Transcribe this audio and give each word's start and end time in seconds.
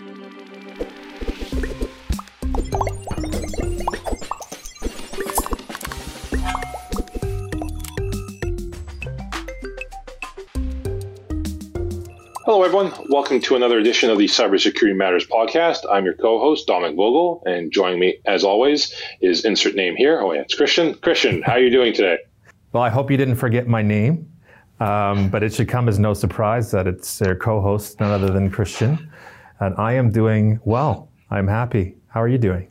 Hello, 0.00 0.14
everyone. 12.62 12.92
Welcome 13.10 13.42
to 13.42 13.56
another 13.56 13.78
edition 13.78 14.08
of 14.08 14.16
the 14.16 14.24
Cybersecurity 14.24 14.96
Matters 14.96 15.26
podcast. 15.26 15.80
I'm 15.92 16.06
your 16.06 16.14
co-host 16.14 16.66
Dominic 16.66 16.96
Vogel, 16.96 17.42
and 17.44 17.70
joining 17.70 18.00
me, 18.00 18.20
as 18.24 18.42
always, 18.42 18.94
is 19.20 19.44
insert 19.44 19.74
name 19.74 19.96
here. 19.96 20.18
Oh 20.22 20.32
yeah, 20.32 20.40
it's 20.40 20.54
Christian. 20.54 20.94
Christian, 20.94 21.42
how 21.42 21.52
are 21.52 21.60
you 21.60 21.68
doing 21.68 21.92
today? 21.92 22.16
Well, 22.72 22.82
I 22.82 22.88
hope 22.88 23.10
you 23.10 23.18
didn't 23.18 23.36
forget 23.36 23.68
my 23.68 23.82
name, 23.82 24.32
um, 24.80 25.28
but 25.28 25.42
it 25.42 25.52
should 25.52 25.68
come 25.68 25.90
as 25.90 25.98
no 25.98 26.14
surprise 26.14 26.70
that 26.70 26.86
it's 26.86 27.18
their 27.18 27.36
co-host, 27.36 28.00
none 28.00 28.10
other 28.10 28.32
than 28.32 28.50
Christian, 28.50 29.12
and 29.60 29.74
I 29.78 29.92
am 29.92 30.10
doing 30.10 30.58
well. 30.64 31.08
I'm 31.30 31.46
happy. 31.46 31.96
How 32.08 32.22
are 32.22 32.28
you 32.28 32.38
doing? 32.38 32.68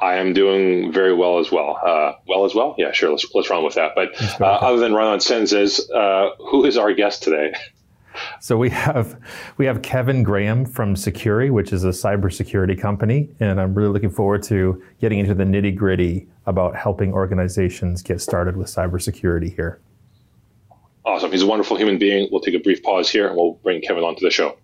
I 0.00 0.16
am 0.16 0.32
doing 0.32 0.92
very 0.92 1.14
well 1.14 1.38
as 1.38 1.52
well. 1.52 1.78
Uh, 1.84 2.12
well 2.26 2.44
as 2.44 2.54
well? 2.54 2.74
Yeah, 2.76 2.92
sure. 2.92 3.10
Let's 3.10 3.26
let's 3.34 3.48
run 3.48 3.64
with 3.64 3.74
that. 3.74 3.92
But 3.94 4.08
uh, 4.40 4.44
other 4.44 4.78
than 4.78 4.92
run 4.92 5.06
on 5.06 5.18
Senzes, 5.18 5.80
uh, 5.94 6.34
who 6.38 6.64
is 6.64 6.76
our 6.76 6.92
guest 6.92 7.22
today? 7.22 7.54
So 8.40 8.56
we 8.56 8.70
have 8.70 9.18
we 9.56 9.66
have 9.66 9.82
Kevin 9.82 10.22
Graham 10.22 10.66
from 10.66 10.94
Sucuri, 10.94 11.50
which 11.50 11.72
is 11.72 11.84
a 11.84 11.88
cybersecurity 11.88 12.80
company, 12.80 13.28
and 13.40 13.60
I'm 13.60 13.74
really 13.74 13.92
looking 13.92 14.10
forward 14.10 14.42
to 14.44 14.82
getting 15.00 15.18
into 15.18 15.34
the 15.34 15.44
nitty 15.44 15.74
gritty 15.74 16.28
about 16.46 16.76
helping 16.76 17.12
organizations 17.12 18.02
get 18.02 18.20
started 18.20 18.56
with 18.56 18.68
cybersecurity 18.68 19.54
here. 19.54 19.80
Awesome. 21.04 21.32
He's 21.32 21.42
a 21.42 21.46
wonderful 21.46 21.76
human 21.76 21.98
being. 21.98 22.28
We'll 22.30 22.40
take 22.40 22.54
a 22.54 22.60
brief 22.60 22.82
pause 22.82 23.10
here 23.10 23.26
and 23.26 23.36
we'll 23.36 23.54
bring 23.62 23.80
Kevin 23.82 24.04
onto 24.04 24.24
the 24.24 24.30
show. 24.30 24.56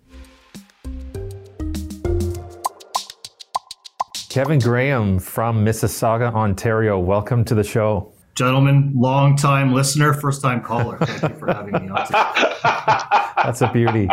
Kevin 4.30 4.60
Graham 4.60 5.18
from 5.18 5.64
Mississauga, 5.64 6.32
Ontario. 6.32 7.00
Welcome 7.00 7.44
to 7.46 7.54
the 7.56 7.64
show. 7.64 8.12
Gentlemen, 8.36 8.92
long 8.94 9.34
time 9.34 9.74
listener, 9.74 10.14
first 10.14 10.40
time 10.40 10.62
caller. 10.62 10.98
Thank 10.98 11.34
you 11.34 11.38
for 11.40 11.52
having 11.52 11.72
me 11.72 11.88
on. 11.88 12.06
That's 13.44 13.60
a 13.60 13.72
beauty. 13.72 14.08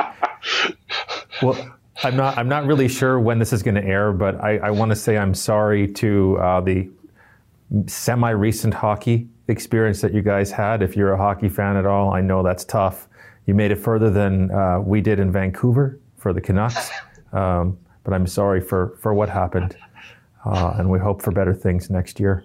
Well, 1.43 1.77
I'm 2.03 2.15
not. 2.15 2.35
I'm 2.35 2.49
not 2.49 2.65
really 2.65 2.87
sure 2.87 3.19
when 3.19 3.37
this 3.37 3.53
is 3.53 3.61
going 3.61 3.75
to 3.75 3.85
air, 3.85 4.11
but 4.11 4.43
I, 4.43 4.57
I 4.57 4.71
want 4.71 4.89
to 4.89 4.95
say 4.95 5.19
I'm 5.19 5.35
sorry 5.35 5.87
to 5.89 6.37
uh, 6.39 6.61
the 6.61 6.89
semi-recent 7.85 8.73
hockey 8.73 9.27
experience 9.49 10.01
that 10.01 10.15
you 10.15 10.23
guys 10.23 10.49
had. 10.49 10.81
If 10.81 10.97
you're 10.97 11.13
a 11.13 11.17
hockey 11.17 11.47
fan 11.47 11.77
at 11.77 11.85
all, 11.85 12.11
I 12.11 12.21
know 12.21 12.41
that's 12.41 12.65
tough. 12.65 13.07
You 13.45 13.53
made 13.53 13.69
it 13.69 13.77
further 13.77 14.09
than 14.09 14.49
uh, 14.49 14.79
we 14.79 14.99
did 14.99 15.19
in 15.19 15.31
Vancouver 15.31 15.99
for 16.17 16.33
the 16.33 16.41
Canucks, 16.41 16.89
um, 17.33 17.77
but 18.03 18.15
I'm 18.15 18.25
sorry 18.25 18.61
for 18.61 18.97
for 18.99 19.13
what 19.13 19.29
happened, 19.29 19.77
uh, 20.47 20.75
and 20.77 20.89
we 20.89 20.99
hope 20.99 21.21
for 21.21 21.31
better 21.31 21.53
things 21.53 21.89
next 21.89 22.19
year 22.19 22.43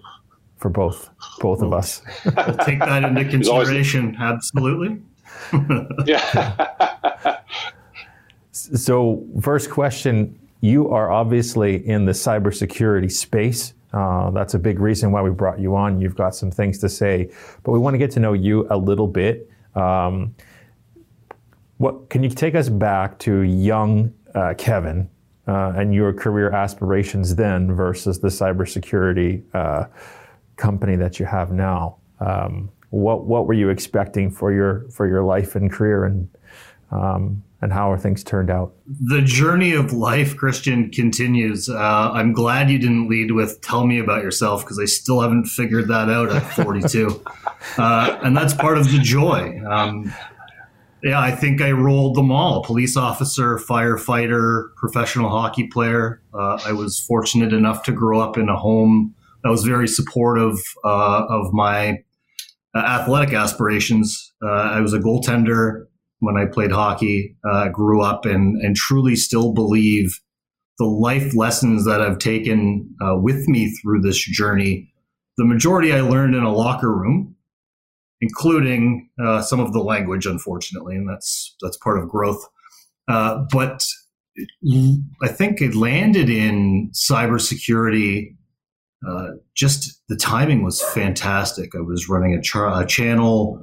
for 0.57 0.69
both 0.69 1.09
both 1.39 1.61
of 1.61 1.73
us. 1.73 2.01
we'll 2.25 2.57
take 2.57 2.79
that 2.79 3.03
into 3.03 3.25
consideration. 3.25 4.15
Absolutely. 4.19 5.01
yeah. 6.05 7.37
so, 8.51 9.25
first 9.41 9.69
question 9.69 10.39
you 10.61 10.89
are 10.89 11.11
obviously 11.11 11.85
in 11.85 12.05
the 12.05 12.13
cybersecurity 12.13 13.11
space. 13.11 13.73
Uh, 13.91 14.31
that's 14.31 14.53
a 14.53 14.59
big 14.59 14.79
reason 14.79 15.11
why 15.11 15.21
we 15.21 15.29
brought 15.29 15.59
you 15.59 15.75
on. 15.75 15.99
You've 15.99 16.15
got 16.15 16.33
some 16.33 16.49
things 16.49 16.79
to 16.79 16.89
say, 16.89 17.29
but 17.63 17.73
we 17.73 17.79
want 17.79 17.93
to 17.93 17.97
get 17.97 18.11
to 18.11 18.21
know 18.21 18.31
you 18.31 18.65
a 18.69 18.77
little 18.77 19.07
bit. 19.07 19.49
Um, 19.75 20.33
what 21.77 22.09
can 22.09 22.23
you 22.23 22.29
take 22.29 22.55
us 22.55 22.69
back 22.69 23.19
to 23.19 23.41
young 23.41 24.13
uh, 24.33 24.53
Kevin 24.57 25.09
uh, 25.47 25.73
and 25.75 25.93
your 25.93 26.13
career 26.13 26.51
aspirations 26.51 27.35
then 27.35 27.73
versus 27.73 28.19
the 28.19 28.29
cybersecurity 28.29 29.43
uh, 29.53 29.85
company 30.55 30.95
that 30.95 31.19
you 31.19 31.25
have 31.25 31.51
now? 31.51 31.97
Um, 32.19 32.69
what 32.89 33.25
what 33.25 33.47
were 33.47 33.55
you 33.55 33.69
expecting 33.69 34.29
for 34.29 34.53
your 34.53 34.87
for 34.89 35.07
your 35.07 35.23
life 35.23 35.55
and 35.55 35.71
career 35.71 36.05
and 36.05 36.29
um, 36.91 37.43
and 37.63 37.71
how 37.73 37.91
are 37.91 37.97
things 37.97 38.23
turned 38.23 38.51
out? 38.51 38.73
The 38.85 39.21
journey 39.21 39.73
of 39.73 39.93
life, 39.93 40.35
Christian, 40.35 40.91
continues. 40.91 41.69
Uh, 41.69 42.11
I'm 42.13 42.33
glad 42.33 42.69
you 42.69 42.77
didn't 42.77 43.09
lead 43.09 43.31
with 43.31 43.61
"Tell 43.61 43.87
me 43.87 43.99
about 43.99 44.21
yourself" 44.21 44.63
because 44.63 44.79
I 44.79 44.85
still 44.85 45.21
haven't 45.21 45.45
figured 45.45 45.87
that 45.87 46.09
out 46.09 46.29
at 46.29 46.41
42, 46.41 47.23
uh, 47.77 48.19
and 48.21 48.37
that's 48.37 48.53
part 48.53 48.77
of 48.77 48.91
the 48.91 48.99
joy. 48.99 49.59
Um, 49.67 50.13
yeah, 51.03 51.19
I 51.19 51.31
think 51.31 51.61
I 51.61 51.71
rolled 51.71 52.15
them 52.15 52.31
all: 52.31 52.63
police 52.63 52.95
officer, 52.95 53.57
firefighter, 53.57 54.73
professional 54.77 55.29
hockey 55.29 55.67
player. 55.67 56.21
Uh, 56.33 56.59
I 56.65 56.71
was 56.71 57.01
fortunate 57.01 57.51
enough 57.51 57.83
to 57.83 57.91
grow 57.91 58.21
up 58.21 58.37
in 58.37 58.47
a 58.47 58.55
home 58.55 59.13
that 59.43 59.49
was 59.49 59.65
very 59.65 59.87
supportive 59.89 60.57
uh, 60.85 61.25
of 61.29 61.51
my 61.51 61.99
uh, 62.73 62.79
athletic 62.79 63.33
aspirations. 63.33 64.33
Uh, 64.41 64.47
I 64.49 64.79
was 64.79 64.93
a 64.93 64.99
goaltender 64.99 65.83
when 66.19 66.37
I 66.37 66.45
played 66.45 66.71
hockey, 66.71 67.35
uh, 67.51 67.67
grew 67.67 68.01
up, 68.01 68.25
and 68.25 68.61
and 68.61 68.73
truly 68.73 69.17
still 69.17 69.51
believe 69.51 70.17
the 70.79 70.85
life 70.85 71.35
lessons 71.35 71.83
that 71.85 72.01
I've 72.01 72.17
taken 72.17 72.95
with 73.21 73.47
me 73.49 73.75
through 73.75 74.01
this 74.01 74.17
journey. 74.17 74.89
The 75.37 75.45
majority 75.45 75.91
I 75.91 76.01
learned 76.01 76.33
in 76.33 76.43
a 76.43 76.53
locker 76.53 76.91
room, 76.91 77.32
including 78.23 79.09
uh, 79.23 79.41
some 79.41 79.59
of 79.59 79.73
the 79.73 79.83
language, 79.83 80.25
unfortunately, 80.25 80.95
and 80.95 81.07
that's 81.07 81.55
that's 81.61 81.77
part 81.77 81.99
of 81.99 82.09
growth. 82.09 82.43
Uh, 83.07 83.43
but 83.51 83.85
I 85.21 85.27
think 85.27 85.61
it 85.61 85.75
landed 85.75 86.29
in 86.29 86.89
cybersecurity 86.93 88.35
uh, 89.07 89.31
just 89.53 90.01
the 90.07 90.15
timing 90.15 90.63
was 90.63 90.81
fantastic. 90.81 91.75
I 91.75 91.81
was 91.81 92.07
running 92.07 92.35
a, 92.35 92.79
a 92.79 92.85
channel 92.85 93.61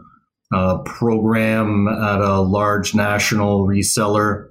uh, 0.53 0.79
program 0.79 1.89
at 1.89 2.21
a 2.21 2.41
large 2.41 2.95
national 2.95 3.67
reseller. 3.67 4.49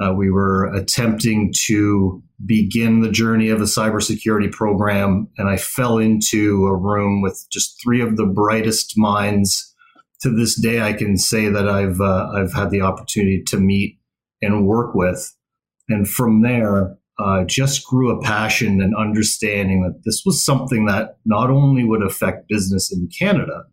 Uh, 0.00 0.12
we 0.12 0.30
were 0.30 0.72
attempting 0.74 1.52
to 1.66 2.22
begin 2.44 3.00
the 3.00 3.10
journey 3.10 3.48
of 3.48 3.60
a 3.60 3.64
cybersecurity 3.64 4.50
program, 4.50 5.28
and 5.38 5.48
I 5.48 5.56
fell 5.56 5.98
into 5.98 6.66
a 6.66 6.76
room 6.76 7.22
with 7.22 7.46
just 7.50 7.80
three 7.82 8.00
of 8.00 8.16
the 8.16 8.26
brightest 8.26 8.94
minds. 8.96 9.68
To 10.22 10.30
this 10.30 10.54
day, 10.54 10.80
I 10.80 10.92
can 10.92 11.18
say 11.18 11.48
that 11.48 11.68
I've 11.68 12.00
uh, 12.00 12.30
I've 12.32 12.52
had 12.52 12.70
the 12.70 12.82
opportunity 12.82 13.42
to 13.48 13.58
meet 13.58 13.98
and 14.40 14.66
work 14.66 14.94
with, 14.94 15.34
and 15.88 16.08
from 16.08 16.42
there, 16.42 16.96
uh, 17.18 17.44
just 17.44 17.84
grew 17.86 18.10
a 18.10 18.22
passion 18.22 18.80
and 18.80 18.94
understanding 18.96 19.82
that 19.82 20.02
this 20.04 20.22
was 20.24 20.44
something 20.44 20.86
that 20.86 21.16
not 21.24 21.50
only 21.50 21.84
would 21.84 22.02
affect 22.02 22.48
business 22.48 22.92
in 22.92 23.08
Canada, 23.08 23.64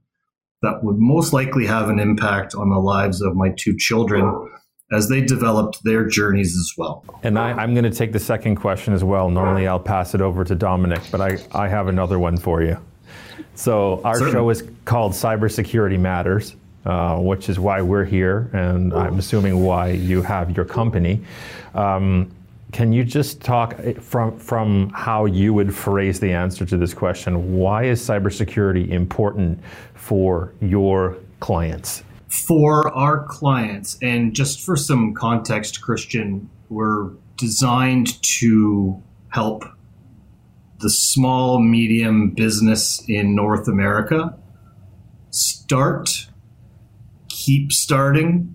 that 0.62 0.84
would 0.84 0.98
most 0.98 1.34
likely 1.34 1.66
have 1.66 1.90
an 1.90 2.00
impact 2.00 2.54
on 2.54 2.70
the 2.70 2.80
lives 2.80 3.22
of 3.22 3.36
my 3.36 3.50
two 3.58 3.78
children 3.78 4.50
as 4.92 5.08
they 5.08 5.22
developed 5.22 5.84
their 5.84 6.06
journeys 6.06 6.56
as 6.56 6.74
well. 6.78 7.04
And 7.24 7.38
I, 7.38 7.64
am 7.64 7.74
going 7.74 7.84
to 7.84 7.92
take 7.92 8.12
the 8.12 8.20
second 8.20 8.56
question 8.56 8.94
as 8.94 9.04
well. 9.04 9.30
Normally 9.30 9.68
I'll 9.68 9.80
pass 9.80 10.16
it 10.16 10.22
over 10.22 10.44
to 10.44 10.56
Dominic, 10.56 11.02
but 11.12 11.22
I, 11.22 11.38
I 11.52 11.68
have 11.68 11.88
another 11.88 12.18
one 12.18 12.38
for 12.38 12.64
you. 12.64 12.78
So 13.56 14.02
our 14.04 14.16
Certainly. 14.16 14.34
show 14.34 14.50
is 14.50 14.64
called 14.86 15.14
Cybersecurity 15.14 16.00
Matters. 16.00 16.56
Uh, 16.86 17.20
which 17.20 17.50
is 17.50 17.60
why 17.60 17.82
we're 17.82 18.06
here, 18.06 18.50
and 18.54 18.94
I'm 18.94 19.20
assuming 19.20 19.62
why 19.64 19.90
you 19.90 20.22
have 20.22 20.56
your 20.56 20.64
company. 20.64 21.22
Um, 21.76 22.32
can 22.72 22.94
you 22.94 23.04
just 23.04 23.42
talk 23.42 23.76
eh, 23.80 23.94
from 23.94 24.40
from 24.40 24.90
how 24.92 25.26
you 25.26 25.54
would 25.54 25.76
phrase 25.76 26.22
the 26.22 26.32
answer 26.32 26.66
to 26.66 26.78
this 26.78 26.94
question? 26.94 27.58
Why 27.58 27.84
is 27.84 28.02
cybersecurity 28.02 28.90
important 28.90 29.60
for 29.94 30.54
your 30.62 31.18
clients? 31.42 32.04
For 32.30 32.94
our 32.96 33.26
clients, 33.26 33.98
and 34.04 34.36
just 34.36 34.62
for 34.62 34.76
some 34.78 35.16
context, 35.16 35.82
Christian, 35.82 36.50
we're 36.70 37.10
designed 37.38 38.22
to 38.22 39.02
help 39.30 39.64
the 40.80 40.92
small 40.92 41.60
medium 41.60 42.30
business 42.30 43.04
in 43.08 43.36
North 43.36 43.68
America 43.68 44.38
start, 45.32 46.28
keep 47.30 47.72
starting, 47.72 48.54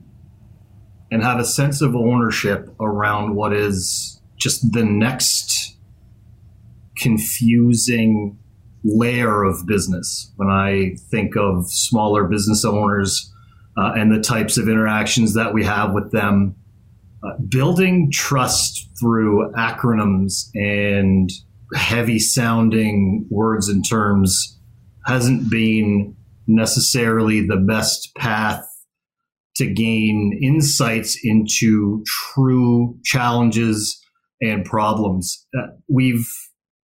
and 1.11 1.23
have 1.23 1.41
a 1.41 1.45
sense 1.45 1.81
of 1.81 1.97
ownership 1.97 2.73
around 2.81 3.35
what 3.35 3.53
is 3.53 4.21
just 4.37 4.73
the 4.73 4.85
next 4.85 5.77
confusing 6.97 8.39
layer 8.85 9.43
of 9.43 9.67
business. 9.67 10.33
When 10.37 10.49
I 10.49 10.97
think 11.11 11.37
of 11.37 11.71
smaller 11.71 12.25
business 12.25 12.65
owners 12.65 13.34
uh, 13.77 13.93
and 13.97 14.13
the 14.13 14.21
types 14.21 14.57
of 14.57 14.69
interactions 14.69 15.35
that 15.35 15.53
we 15.53 15.65
have 15.65 15.93
with 15.93 16.13
them, 16.13 16.55
uh, 17.23 17.37
building 17.49 18.11
trust 18.13 18.89
through 19.01 19.51
acronyms 19.53 20.49
and 20.55 21.31
heavy 21.75 22.19
sounding 22.19 23.27
words 23.31 23.69
and 23.69 23.89
terms 23.89 24.59
hasn't 25.07 25.51
been 25.51 26.15
necessarily 26.47 27.47
the 27.47 27.57
best 27.57 28.15
path 28.17 28.65
to 29.57 29.73
gain 29.73 30.39
insights 30.43 31.19
into 31.23 32.03
true 32.07 32.99
challenges 33.05 34.01
and 34.43 34.65
problems. 34.65 35.47
Uh, 35.57 35.69
we've 35.89 36.29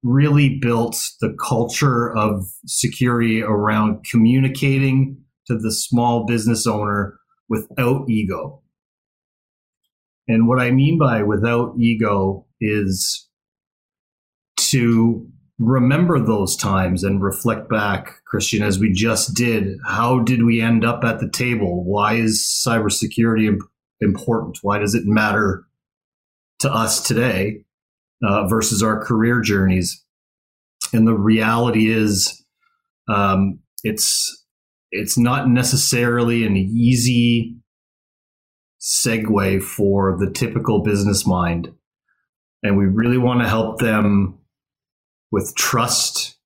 really 0.03 0.59
built 0.61 0.97
the 1.21 1.35
culture 1.45 2.17
of 2.17 2.47
security 2.67 3.43
around 3.43 4.05
communicating 4.05 5.17
to 5.49 5.59
the 5.59 5.73
small 5.73 6.25
business 6.25 6.67
owner 6.67 7.19
without 7.49 8.09
ego. 8.09 8.63
And 10.29 10.47
what 10.47 10.61
I 10.61 10.71
mean 10.71 10.99
by 10.99 11.23
without 11.23 11.75
ego 11.79 12.47
is 12.61 13.29
to 14.57 15.27
remember 15.59 16.21
those 16.21 16.55
times 16.55 17.03
and 17.03 17.23
reflect 17.23 17.69
back, 17.69 18.23
Christian, 18.27 18.63
as 18.63 18.79
we 18.79 18.93
just 18.93 19.35
did. 19.35 19.79
How 19.87 20.21
did 20.21 20.45
we 20.45 20.61
end 20.61 20.85
up 20.85 21.03
at 21.03 21.19
the 21.19 21.29
table? 21.29 21.85
Why 21.85 22.15
is 22.15 22.47
cybersecurity 22.67 23.59
important? 24.01 24.59
Why 24.63 24.79
does 24.79 24.95
it 24.95 25.07
matter 25.07 25.65
to 26.61 26.71
us 26.71 27.01
today 27.03 27.65
uh, 28.23 28.47
versus 28.47 28.83
our 28.83 29.03
career 29.03 29.41
journeys? 29.41 30.05
And 30.93 31.09
the 31.09 31.15
reality 31.15 31.91
is, 31.91 32.45
um, 33.09 33.61
it's 33.83 34.45
it's 34.91 35.19
not 35.19 35.49
necessarily 35.49 36.47
an 36.47 36.57
easy 36.57 37.57
segue 38.81 39.63
for 39.63 40.17
the 40.19 40.31
typical 40.31 40.83
business 40.83 41.27
mind. 41.27 41.73
And 42.63 42.77
we 42.77 42.87
really 42.87 43.19
want 43.19 43.41
to 43.41 43.49
help 43.49 43.79
them 43.79 44.39
with 45.31 45.55
trust, 45.57 46.37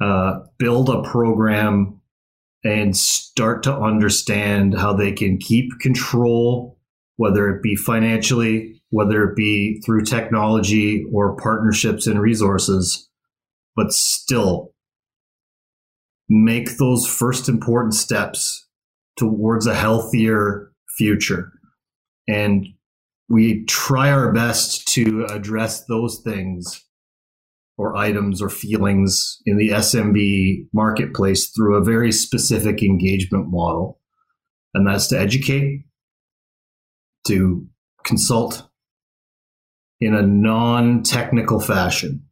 uh, 0.00 0.40
build 0.58 0.88
a 0.88 1.02
program, 1.02 2.00
and 2.64 2.96
start 2.96 3.62
to 3.64 3.74
understand 3.74 4.78
how 4.78 4.92
they 4.92 5.12
can 5.12 5.38
keep 5.38 5.78
control, 5.80 6.78
whether 7.16 7.48
it 7.48 7.62
be 7.62 7.76
financially, 7.76 8.80
whether 8.90 9.24
it 9.24 9.36
be 9.36 9.80
through 9.80 10.04
technology 10.04 11.04
or 11.12 11.36
partnerships 11.36 12.06
and 12.06 12.20
resources, 12.20 13.08
but 13.74 13.92
still 13.92 14.71
make 16.32 16.78
those 16.78 17.06
first 17.06 17.46
important 17.46 17.94
steps 17.94 18.66
towards 19.18 19.66
a 19.66 19.74
healthier 19.74 20.72
future. 20.96 21.52
And 22.26 22.66
we 23.28 23.64
try 23.66 24.10
our 24.10 24.32
best 24.32 24.88
to 24.88 25.26
address 25.26 25.84
those 25.84 26.22
things 26.24 26.82
or 27.76 27.96
items 27.96 28.40
or 28.40 28.48
feelings 28.48 29.42
in 29.44 29.58
the 29.58 29.70
SMB 29.70 30.68
marketplace 30.72 31.50
through 31.50 31.76
a 31.76 31.84
very 31.84 32.10
specific 32.10 32.82
engagement 32.82 33.50
model. 33.50 34.00
And 34.72 34.86
that's 34.86 35.08
to 35.08 35.18
educate, 35.18 35.84
to 37.26 37.66
consult 38.04 38.68
in 40.00 40.14
a 40.14 40.22
non 40.22 41.02
technical 41.02 41.60
fashion, 41.60 42.24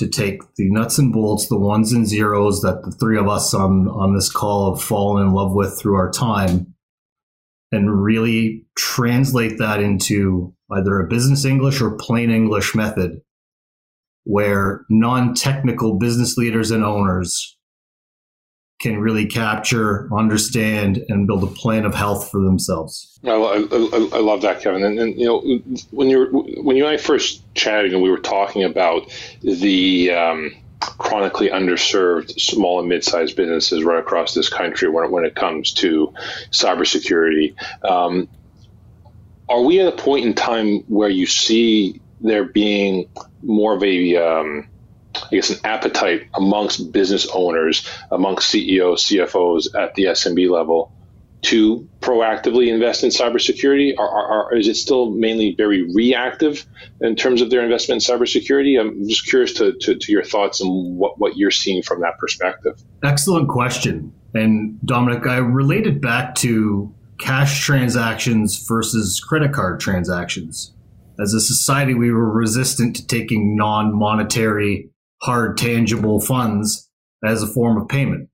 to 0.00 0.08
take 0.08 0.40
the 0.56 0.70
nuts 0.70 0.98
and 0.98 1.12
bolts, 1.12 1.48
the 1.48 1.58
ones 1.58 1.92
and 1.92 2.08
zeros 2.08 2.62
that 2.62 2.82
the 2.82 2.90
three 2.90 3.18
of 3.18 3.28
us 3.28 3.52
on, 3.52 3.86
on 3.88 4.14
this 4.14 4.32
call 4.32 4.74
have 4.74 4.82
fallen 4.82 5.26
in 5.26 5.32
love 5.32 5.52
with 5.52 5.78
through 5.78 5.94
our 5.94 6.10
time, 6.10 6.74
and 7.70 8.02
really 8.02 8.64
translate 8.76 9.58
that 9.58 9.80
into 9.80 10.54
either 10.72 10.98
a 10.98 11.06
business 11.06 11.44
English 11.44 11.82
or 11.82 11.96
plain 11.96 12.30
English 12.30 12.74
method 12.74 13.20
where 14.24 14.86
non 14.88 15.34
technical 15.34 15.98
business 15.98 16.36
leaders 16.38 16.70
and 16.70 16.82
owners 16.82 17.58
can 18.80 18.98
really 18.98 19.26
capture, 19.26 20.08
understand, 20.12 21.04
and 21.10 21.26
build 21.26 21.44
a 21.44 21.46
plan 21.46 21.84
of 21.84 21.94
health 21.94 22.30
for 22.30 22.40
themselves. 22.40 23.18
I, 23.44 23.58
I, 23.58 24.18
I 24.18 24.20
love 24.20 24.40
that, 24.42 24.60
Kevin. 24.62 24.82
And, 24.82 24.98
and, 24.98 25.20
you 25.20 25.26
know, 25.26 25.40
when 25.90 26.08
you 26.08 26.26
when 26.62 26.76
you 26.76 26.86
and 26.86 26.94
I 26.94 26.96
first 26.96 27.42
chatted, 27.54 27.92
and 27.92 28.02
we 28.02 28.10
were 28.10 28.18
talking 28.18 28.64
about 28.64 29.12
the 29.42 30.10
um, 30.12 30.56
chronically 30.80 31.50
underserved 31.50 32.40
small 32.40 32.80
and 32.80 32.88
mid-sized 32.88 33.36
businesses 33.36 33.84
right 33.84 33.98
across 33.98 34.32
this 34.32 34.48
country 34.48 34.88
when, 34.88 35.10
when 35.10 35.24
it 35.26 35.34
comes 35.34 35.72
to 35.74 36.14
cybersecurity. 36.50 37.54
Um, 37.84 38.28
are 39.48 39.60
we 39.60 39.80
at 39.80 39.92
a 39.92 39.96
point 39.96 40.24
in 40.24 40.32
time 40.32 40.78
where 40.88 41.10
you 41.10 41.26
see 41.26 42.00
there 42.20 42.44
being 42.44 43.10
more 43.42 43.74
of 43.74 43.82
a 43.82 44.16
um, 44.16 44.68
I 45.14 45.36
guess, 45.36 45.50
an 45.50 45.58
appetite 45.64 46.28
amongst 46.34 46.92
business 46.92 47.26
owners, 47.32 47.88
amongst 48.10 48.50
CEOs, 48.50 49.06
CFOs 49.06 49.74
at 49.74 49.94
the 49.94 50.04
SMB 50.04 50.50
level 50.50 50.92
to 51.42 51.88
proactively 52.00 52.68
invest 52.68 53.02
in 53.02 53.10
cybersecurity? 53.10 53.94
Or, 53.98 54.54
is 54.54 54.68
it 54.68 54.76
still 54.76 55.10
mainly 55.10 55.54
very 55.56 55.82
reactive 55.94 56.66
in 57.00 57.16
terms 57.16 57.40
of 57.40 57.50
their 57.50 57.62
investment 57.62 58.06
in 58.06 58.14
cybersecurity? 58.14 58.78
I'm 58.78 59.08
just 59.08 59.26
curious 59.26 59.54
to, 59.54 59.72
to, 59.80 59.96
to 59.96 60.12
your 60.12 60.24
thoughts 60.24 60.60
and 60.60 60.98
what, 60.98 61.18
what 61.18 61.36
you're 61.36 61.50
seeing 61.50 61.82
from 61.82 62.00
that 62.02 62.18
perspective. 62.18 62.82
Excellent 63.02 63.48
question. 63.48 64.12
And 64.34 64.78
Dominic, 64.84 65.26
I 65.26 65.38
related 65.38 66.00
back 66.00 66.34
to 66.36 66.94
cash 67.18 67.64
transactions 67.64 68.64
versus 68.66 69.20
credit 69.20 69.52
card 69.52 69.80
transactions. 69.80 70.72
As 71.18 71.34
a 71.34 71.40
society, 71.40 71.94
we 71.94 72.10
were 72.10 72.30
resistant 72.30 72.96
to 72.96 73.06
taking 73.06 73.56
non 73.56 73.94
monetary, 73.94 74.89
hard, 75.22 75.56
tangible 75.56 76.20
funds 76.20 76.88
as 77.24 77.42
a 77.42 77.46
form 77.46 77.80
of 77.80 77.88
payment. 77.88 78.28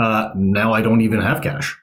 Uh, 0.00 0.30
now 0.34 0.72
I 0.72 0.82
don't 0.82 1.02
even 1.02 1.20
have 1.20 1.42
cash. 1.42 1.78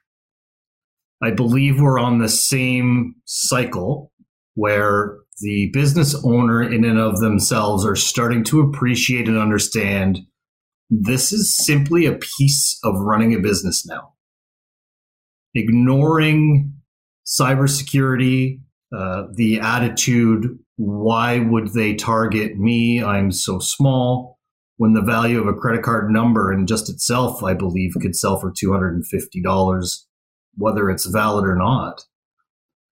I 1.21 1.31
believe 1.31 1.81
we're 1.81 1.99
on 1.99 2.19
the 2.19 2.29
same 2.29 3.15
cycle 3.25 4.11
where 4.55 5.17
the 5.41 5.69
business 5.71 6.15
owner, 6.25 6.61
in 6.61 6.83
and 6.83 6.99
of 6.99 7.19
themselves, 7.19 7.85
are 7.85 7.95
starting 7.95 8.43
to 8.45 8.61
appreciate 8.61 9.27
and 9.27 9.37
understand 9.37 10.19
this 10.89 11.31
is 11.31 11.55
simply 11.55 12.05
a 12.05 12.19
piece 12.37 12.79
of 12.83 12.99
running 12.99 13.33
a 13.33 13.39
business 13.39 13.85
now. 13.85 14.13
Ignoring 15.53 16.73
cybersecurity, 17.25 18.59
uh, 18.95 19.23
the 19.33 19.59
attitude, 19.59 20.57
why 20.77 21.39
would 21.39 21.73
they 21.73 21.93
target 21.93 22.57
me? 22.57 23.03
I'm 23.03 23.31
so 23.31 23.59
small. 23.59 24.39
When 24.77 24.93
the 24.93 25.01
value 25.01 25.41
of 25.41 25.47
a 25.47 25.53
credit 25.53 25.83
card 25.83 26.09
number 26.09 26.53
in 26.53 26.65
just 26.65 26.89
itself, 26.89 27.43
I 27.43 27.53
believe, 27.53 27.93
could 28.01 28.15
sell 28.15 28.39
for 28.39 28.51
$250, 28.51 29.97
whether 30.55 30.89
it's 30.89 31.05
valid 31.05 31.45
or 31.45 31.55
not. 31.55 32.05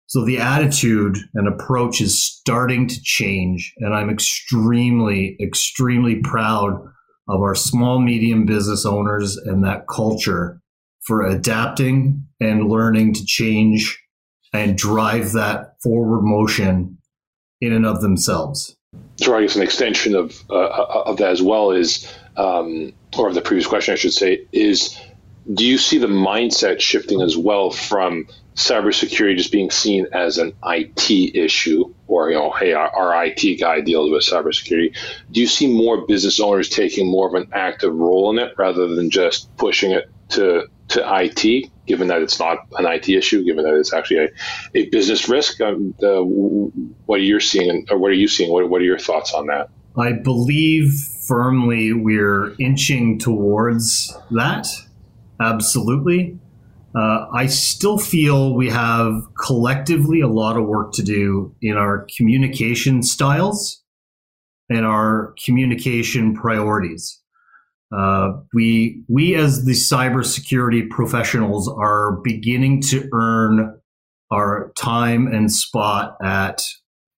So 0.07 0.25
the 0.25 0.39
attitude 0.39 1.19
and 1.35 1.49
approach 1.49 2.01
is 2.01 2.23
starting 2.23 2.87
to 2.87 3.03
change. 3.03 3.73
And 3.79 3.95
I'm 3.95 4.11
extremely, 4.11 5.37
extremely 5.41 6.17
proud 6.17 6.73
of 7.29 7.41
our 7.41 7.55
small, 7.55 7.99
medium 7.99 8.45
business 8.45 8.85
owners 8.85 9.37
and 9.37 9.65
that 9.65 9.89
culture 9.89 10.61
for 11.01 11.23
adapting 11.23 12.27
and 12.41 12.69
learning 12.69 13.15
to 13.15 13.25
change 13.25 14.02
and 14.53 14.77
drive 14.77 15.33
that 15.33 15.77
forward 15.83 16.23
motion 16.23 16.99
in 17.61 17.73
and 17.73 17.87
of 17.87 18.03
themselves. 18.03 18.77
So 19.17 19.37
I 19.37 19.43
guess 19.43 19.57
an 19.57 19.63
extension 19.63 20.15
of 20.15 20.43
uh, 20.51 20.69
of 21.07 21.17
that 21.19 21.31
as 21.31 21.41
well 21.41 21.71
is, 21.71 22.13
um, 22.37 22.93
or 23.17 23.29
of 23.29 23.35
the 23.35 23.41
previous 23.41 23.67
question, 23.67 23.93
I 23.93 23.97
should 23.97 24.13
say, 24.13 24.47
is 24.53 24.99
do 25.53 25.67
you 25.67 25.79
see 25.79 25.99
the 25.99 26.07
mindset 26.07 26.81
shifting 26.81 27.21
as 27.21 27.37
well 27.37 27.71
from 27.71 28.27
cybersecurity 28.55 29.37
just 29.37 29.51
being 29.51 29.71
seen 29.71 30.07
as 30.13 30.39
an 30.39 30.53
IT 30.65 31.35
issue, 31.35 31.93
or 32.07 32.31
you 32.31 32.37
know, 32.37 32.51
hey, 32.51 32.73
our, 32.75 32.89
our 32.91 33.25
IT 33.25 33.61
guy 33.61 33.81
deals 33.81 34.11
with 34.11 34.23
cybersecurity? 34.23 34.95
Do 35.31 35.41
you 35.41 35.47
see 35.47 35.67
more 35.67 36.07
business 36.07 36.39
owners 36.39 36.69
taking 36.69 37.11
more 37.11 37.29
of 37.29 37.35
an 37.35 37.49
active 37.53 37.95
role 37.95 38.31
in 38.31 38.39
it 38.39 38.55
rather 38.59 38.95
than 38.95 39.11
just 39.11 39.55
pushing 39.57 39.93
it 39.93 40.11
to 40.31 40.67
to 40.93 41.23
IT, 41.23 41.71
given 41.87 42.09
that 42.09 42.23
it's 42.23 42.39
not 42.39 42.59
an 42.79 42.87
IT 42.87 43.09
issue, 43.09 43.45
given 43.45 43.65
that 43.65 43.75
it's 43.75 43.93
actually 43.93 44.19
a, 44.19 44.29
a 44.75 44.89
business 44.91 45.29
risk? 45.29 45.61
Um, 45.61 45.95
what 47.07 47.21
are 47.21 47.25
you 47.25 47.41
seeing, 47.41 47.87
or 47.91 47.99
what 47.99 48.11
are 48.11 48.15
you 48.15 48.29
seeing? 48.29 48.51
What, 48.51 48.69
what 48.69 48.81
are 48.81 48.85
your 48.85 48.99
thoughts 48.99 49.35
on 49.35 49.47
that? 49.47 49.69
I 49.97 50.13
believe 50.13 50.93
firmly 51.27 51.93
we're 51.93 52.55
inching 52.59 53.19
towards 53.19 54.17
that. 54.31 54.67
Absolutely. 55.41 56.39
Uh, 56.95 57.27
I 57.33 57.47
still 57.47 57.99
feel 57.99 58.55
we 58.55 58.69
have 58.69 59.23
collectively 59.35 60.21
a 60.21 60.29
lot 60.29 60.57
of 60.57 60.67
work 60.67 60.93
to 60.95 61.03
do 61.03 61.55
in 61.63 61.77
our 61.77 62.07
communication 62.17 63.03
styles 63.03 63.83
and 64.69 64.85
our 64.85 65.35
communication 65.45 66.35
priorities. 66.35 67.22
Uh, 67.97 68.41
we 68.55 69.03
we 69.09 69.35
as 69.35 69.65
the 69.65 69.73
cybersecurity 69.73 70.89
professionals 70.89 71.69
are 71.69 72.21
beginning 72.23 72.81
to 72.81 73.09
earn 73.13 73.79
our 74.31 74.73
time 74.77 75.27
and 75.27 75.53
spot 75.53 76.17
at 76.23 76.63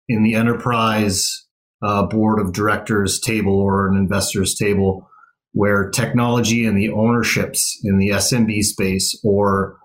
in 0.10 0.24
the 0.24 0.34
enterprise 0.34 1.46
uh, 1.84 2.04
board 2.04 2.40
of 2.40 2.54
directors 2.54 3.20
table 3.20 3.60
or 3.60 3.88
an 3.88 3.96
investors 3.96 4.56
table 4.56 5.08
where 5.52 5.90
technology 5.92 6.66
and 6.66 6.78
the 6.78 6.90
ownerships 6.90 7.80
in 7.84 8.00
the 8.00 8.10
SMB 8.10 8.64
space 8.64 9.20
or 9.24 9.78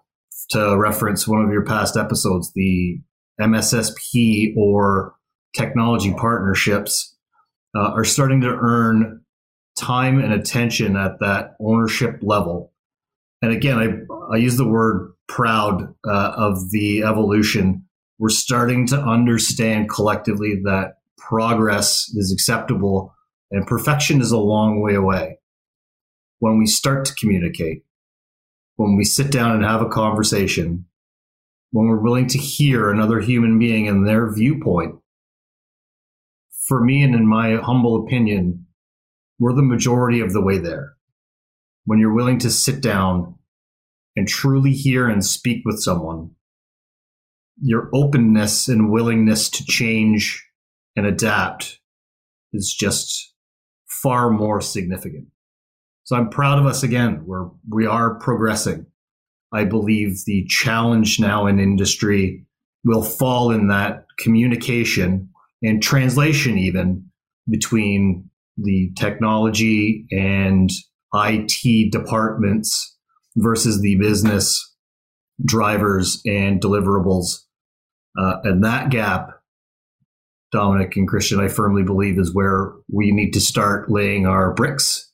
to 0.50 0.76
reference 0.78 1.28
one 1.28 1.44
of 1.44 1.52
your 1.52 1.64
past 1.64 1.96
episodes, 1.96 2.50
the 2.54 2.98
MSSP 3.38 4.56
or 4.56 5.14
technology 5.54 6.14
partnerships 6.14 7.14
uh, 7.76 7.90
are 7.90 8.04
starting 8.04 8.40
to 8.40 8.48
earn 8.48 9.20
time 9.78 10.18
and 10.18 10.32
attention 10.32 10.96
at 10.96 11.20
that 11.20 11.54
ownership 11.60 12.18
level. 12.22 12.72
And 13.42 13.52
again, 13.52 13.78
I, 13.78 14.34
I 14.34 14.36
use 14.36 14.56
the 14.56 14.68
word 14.68 15.12
proud 15.28 15.94
uh, 16.06 16.32
of 16.36 16.70
the 16.70 17.02
evolution. 17.02 17.84
We're 18.18 18.30
starting 18.30 18.86
to 18.88 19.00
understand 19.00 19.88
collectively 19.88 20.60
that 20.64 20.94
progress 21.16 22.08
is 22.14 22.32
acceptable 22.32 23.14
and 23.50 23.66
perfection 23.66 24.20
is 24.20 24.32
a 24.32 24.38
long 24.38 24.80
way 24.80 24.94
away. 24.94 25.38
When 26.40 26.58
we 26.58 26.66
start 26.66 27.04
to 27.06 27.14
communicate, 27.14 27.84
when 28.76 28.96
we 28.96 29.04
sit 29.04 29.30
down 29.30 29.52
and 29.52 29.64
have 29.64 29.82
a 29.82 29.88
conversation, 29.88 30.86
when 31.72 31.86
we're 31.86 32.00
willing 32.00 32.28
to 32.28 32.38
hear 32.38 32.90
another 32.90 33.20
human 33.20 33.58
being 33.58 33.88
and 33.88 34.06
their 34.06 34.32
viewpoint, 34.32 34.96
for 36.66 36.82
me 36.84 37.02
and 37.02 37.14
in 37.14 37.26
my 37.26 37.56
humble 37.56 38.04
opinion, 38.04 38.66
we're 39.38 39.54
the 39.54 39.62
majority 39.62 40.20
of 40.20 40.32
the 40.32 40.42
way 40.42 40.58
there. 40.58 40.94
When 41.84 41.98
you're 41.98 42.14
willing 42.14 42.38
to 42.40 42.50
sit 42.50 42.80
down 42.80 43.36
and 44.16 44.26
truly 44.26 44.72
hear 44.72 45.08
and 45.08 45.24
speak 45.24 45.62
with 45.64 45.80
someone, 45.80 46.32
your 47.60 47.88
openness 47.94 48.68
and 48.68 48.90
willingness 48.90 49.48
to 49.50 49.64
change 49.64 50.44
and 50.96 51.06
adapt 51.06 51.80
is 52.52 52.74
just 52.78 53.32
far 53.86 54.30
more 54.30 54.60
significant. 54.60 55.28
So 56.04 56.16
I'm 56.16 56.30
proud 56.30 56.58
of 56.58 56.66
us 56.66 56.82
again. 56.82 57.24
We're 57.26 57.48
we 57.68 57.86
are 57.86 58.14
progressing. 58.14 58.86
I 59.52 59.64
believe 59.64 60.24
the 60.24 60.46
challenge 60.46 61.20
now 61.20 61.46
in 61.46 61.58
industry 61.58 62.44
will 62.84 63.02
fall 63.02 63.50
in 63.50 63.68
that 63.68 64.06
communication 64.18 65.30
and 65.62 65.82
translation 65.82 66.56
even 66.58 67.10
between 67.50 68.27
the 68.60 68.92
technology 68.96 70.06
and 70.10 70.70
IT 71.14 71.92
departments 71.92 72.96
versus 73.36 73.80
the 73.80 73.96
business 73.96 74.74
drivers 75.44 76.20
and 76.26 76.60
deliverables. 76.60 77.44
Uh, 78.18 78.36
and 78.44 78.64
that 78.64 78.90
gap, 78.90 79.30
Dominic 80.50 80.96
and 80.96 81.06
Christian, 81.06 81.40
I 81.40 81.48
firmly 81.48 81.82
believe 81.82 82.18
is 82.18 82.34
where 82.34 82.72
we 82.90 83.12
need 83.12 83.32
to 83.32 83.40
start 83.40 83.90
laying 83.90 84.26
our 84.26 84.54
bricks 84.54 85.10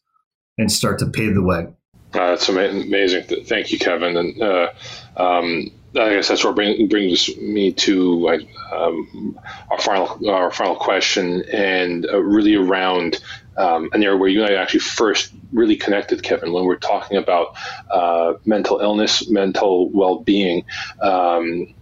and 0.57 0.71
start 0.71 0.99
to 1.01 1.07
pave 1.07 1.35
the 1.35 1.43
way. 1.43 1.67
Uh, 2.15 2.31
that's 2.31 2.49
amazing. 2.49 3.25
Thank 3.45 3.73
you, 3.73 3.79
Kevin. 3.79 4.17
And 4.17 4.41
uh, 4.41 4.73
um, 5.17 5.71
I 5.97 6.15
guess 6.15 6.29
that's 6.29 6.45
what 6.45 6.55
bring, 6.55 6.89
brings 6.89 7.35
me 7.37 7.73
to 7.73 8.41
um, 8.73 9.39
our 9.71 9.79
final 9.79 10.29
our 10.29 10.51
final 10.51 10.77
question, 10.77 11.43
and 11.53 12.07
uh, 12.07 12.21
really 12.21 12.57
around 12.57 13.23
um, 13.57 13.91
an 13.93 14.03
area 14.03 14.17
where 14.17 14.29
you 14.29 14.43
and 14.43 14.53
I 14.53 14.61
actually 14.61 14.81
first 14.81 15.33
really 15.53 15.77
connected, 15.77 16.23
Kevin, 16.23 16.53
when 16.53 16.65
we're 16.65 16.77
talking 16.77 17.17
about 17.17 17.57
uh, 17.91 18.35
mental 18.45 18.81
illness, 18.81 19.29
mental 19.31 19.89
well 19.91 20.21
being. 20.21 20.65
Um, 21.01 21.75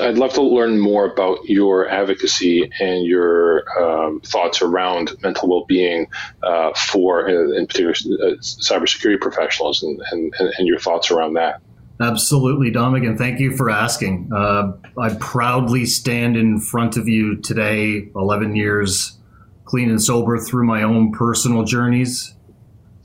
I'd 0.00 0.18
love 0.18 0.34
to 0.34 0.42
learn 0.42 0.78
more 0.78 1.06
about 1.06 1.46
your 1.48 1.88
advocacy 1.88 2.70
and 2.80 3.04
your 3.04 3.64
um, 3.82 4.20
thoughts 4.20 4.62
around 4.62 5.12
mental 5.22 5.48
well-being 5.48 6.06
uh, 6.42 6.72
for, 6.74 7.28
in 7.28 7.66
particular, 7.66 7.92
uh, 7.92 8.36
cybersecurity 8.40 9.20
professionals, 9.20 9.82
and, 9.82 10.00
and, 10.10 10.32
and, 10.38 10.66
your 10.66 10.78
thoughts 10.78 11.10
around 11.10 11.34
that. 11.34 11.60
Absolutely, 12.00 12.70
Dominic, 12.70 13.08
and 13.08 13.16
thank 13.16 13.38
you 13.38 13.56
for 13.56 13.70
asking. 13.70 14.30
Uh, 14.34 14.72
I 14.98 15.14
proudly 15.20 15.86
stand 15.86 16.36
in 16.36 16.58
front 16.58 16.96
of 16.96 17.06
you 17.06 17.36
today, 17.36 18.08
11 18.16 18.56
years 18.56 19.16
clean 19.64 19.90
and 19.90 20.02
sober 20.02 20.38
through 20.38 20.66
my 20.66 20.82
own 20.82 21.12
personal 21.12 21.64
journeys, 21.64 22.34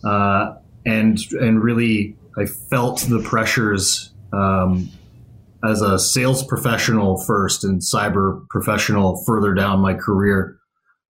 uh, 0.03 0.55
and 0.85 1.19
and 1.39 1.63
really 1.63 2.15
I 2.37 2.45
felt 2.45 2.99
the 3.01 3.21
pressures 3.21 4.11
um, 4.33 4.89
as 5.63 5.81
a 5.81 5.99
sales 5.99 6.43
professional 6.43 7.17
first 7.17 7.63
and 7.63 7.81
cyber 7.81 8.47
professional 8.49 9.23
further 9.25 9.53
down 9.53 9.79
my 9.79 9.93
career 9.93 10.57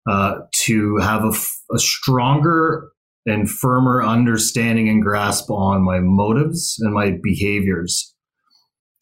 uh, 0.08 0.40
to 0.64 0.96
have 0.98 1.24
a, 1.24 1.32
a 1.74 1.78
stronger 1.78 2.90
and 3.26 3.50
firmer 3.50 4.02
understanding 4.02 4.88
and 4.88 5.02
grasp 5.02 5.50
on 5.50 5.82
my 5.82 5.98
motives 5.98 6.76
and 6.80 6.94
my 6.94 7.18
behaviors. 7.22 8.14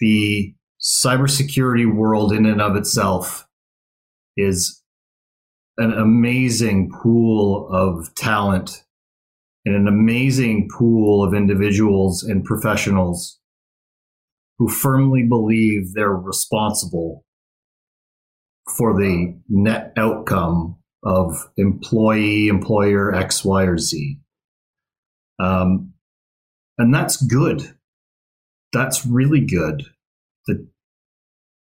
The 0.00 0.54
cybersecurity 0.80 1.94
world, 1.94 2.32
in 2.32 2.46
and 2.46 2.60
of 2.60 2.76
itself, 2.76 3.46
is 4.36 4.82
an 5.76 5.92
amazing 5.92 6.90
pool 7.02 7.68
of 7.70 8.14
talent 8.14 8.84
and 9.64 9.74
an 9.74 9.88
amazing 9.88 10.68
pool 10.68 11.24
of 11.24 11.34
individuals 11.34 12.22
and 12.22 12.44
professionals 12.44 13.38
who 14.58 14.68
firmly 14.68 15.24
believe 15.24 15.92
they're 15.92 16.14
responsible 16.14 17.24
for 18.76 18.94
the 18.94 19.34
net 19.48 19.92
outcome 19.96 20.76
of 21.04 21.48
employee, 21.56 22.48
employer 22.48 23.14
X, 23.14 23.44
Y, 23.44 23.64
or 23.64 23.78
Z. 23.78 24.18
Um, 25.38 25.92
and 26.78 26.92
that's 26.94 27.20
good. 27.20 27.74
That's 28.72 29.06
really 29.06 29.40
good. 29.40 29.84
The, 30.46 30.66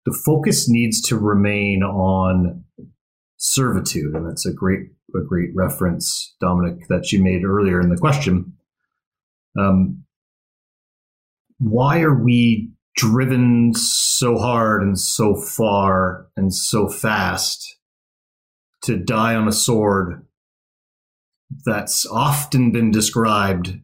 the 0.06 0.18
focus 0.24 0.68
needs 0.68 1.00
to 1.02 1.18
remain 1.18 1.82
on 1.82 2.64
servitude. 3.36 4.14
And 4.14 4.26
that's 4.26 4.46
a 4.46 4.52
great, 4.52 4.88
a 5.14 5.20
great 5.20 5.50
reference, 5.54 6.34
Dominic, 6.40 6.88
that 6.88 7.12
you 7.12 7.22
made 7.22 7.44
earlier 7.44 7.80
in 7.80 7.90
the 7.90 7.98
question. 7.98 8.54
Um, 9.58 10.04
why 11.58 12.00
are 12.00 12.14
we 12.14 12.70
driven 12.96 13.72
so 13.74 14.38
hard 14.38 14.82
and 14.82 14.98
so 14.98 15.34
far 15.34 16.28
and 16.36 16.54
so 16.54 16.88
fast 16.88 17.76
to 18.84 18.96
die 18.96 19.34
on 19.34 19.48
a 19.48 19.52
sword 19.52 20.24
that's 21.64 22.06
often 22.06 22.72
been 22.72 22.90
described 22.90 23.78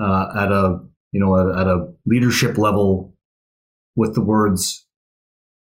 uh, 0.00 0.26
at 0.36 0.50
a 0.52 0.80
you 1.12 1.20
know 1.20 1.50
at 1.58 1.66
a 1.66 1.92
leadership 2.06 2.56
level 2.58 3.14
with 3.94 4.14
the 4.14 4.22
words 4.22 4.86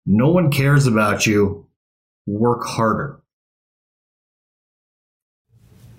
no 0.07 0.31
one 0.31 0.51
cares 0.51 0.87
about 0.87 1.27
you. 1.27 1.67
Work 2.27 2.65
harder. 2.65 3.21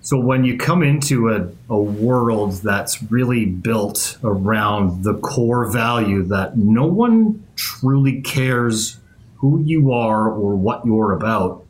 So 0.00 0.18
when 0.18 0.44
you 0.44 0.58
come 0.58 0.82
into 0.82 1.30
a, 1.30 1.48
a 1.72 1.80
world 1.80 2.54
that's 2.54 3.02
really 3.04 3.46
built 3.46 4.18
around 4.24 5.04
the 5.04 5.14
core 5.14 5.70
value 5.70 6.24
that 6.24 6.58
no 6.58 6.86
one 6.86 7.46
truly 7.54 8.20
cares 8.20 8.98
who 9.36 9.62
you 9.62 9.92
are 9.92 10.28
or 10.28 10.56
what 10.56 10.84
you're 10.84 11.12
about, 11.12 11.61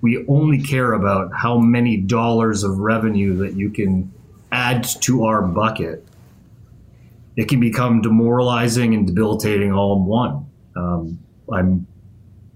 we 0.00 0.24
only 0.28 0.62
care 0.62 0.92
about 0.92 1.30
how 1.34 1.58
many 1.58 1.96
dollars 1.96 2.62
of 2.62 2.78
revenue 2.78 3.36
that 3.38 3.54
you 3.54 3.70
can 3.70 4.12
add 4.50 4.84
to 5.02 5.24
our 5.24 5.42
bucket. 5.42 6.04
It 7.36 7.48
can 7.48 7.60
become 7.60 8.00
demoralizing 8.02 8.94
and 8.94 9.06
debilitating 9.06 9.72
all 9.72 9.96
in 9.96 10.04
one. 10.06 10.46
Um, 10.76 11.18
I'm 11.52 11.86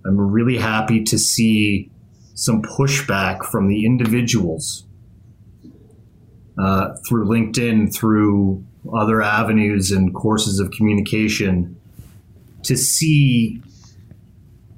I'm 0.07 0.19
really 0.19 0.59
happy 0.59 1.03
to 1.05 1.19
see 1.19 1.91
some 2.35 2.63
pushback 2.63 3.45
from 3.45 3.69
the 3.69 3.87
individuals 3.87 4.85
uh, 6.59 6.95
through 7.09 7.27
LinkedIn, 7.27 7.95
through 7.95 8.65
other 8.93 9.23
avenues 9.23 9.91
and 9.91 10.15
courses 10.15 10.61
of 10.61 10.71
communication 10.73 11.81
to 12.65 12.77
see 12.77 13.63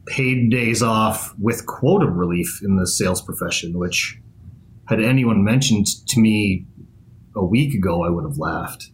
paid 0.07 0.51
days 0.51 0.83
off 0.83 1.35
with 1.39 1.67
quota 1.67 2.07
relief 2.07 2.61
in 2.63 2.77
the 2.77 2.87
sales 2.87 3.21
profession, 3.21 3.79
which 3.79 4.19
had 4.89 5.01
anyone 5.01 5.45
mentioned 5.45 5.87
to 6.09 6.21
me 6.21 6.67
a 7.35 7.45
week 7.45 7.75
ago, 7.75 8.05
I 8.05 8.09
would 8.09 8.25
have 8.25 8.39
laughed. 8.39 8.91